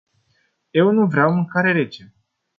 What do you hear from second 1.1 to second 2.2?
mâncare rece.